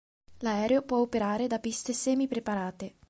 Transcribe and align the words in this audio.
L'aereo 0.39 0.81
può 0.81 0.97
operare 0.97 1.45
da 1.45 1.59
piste 1.59 1.93
semi 1.93 2.27
preparate. 2.27 2.95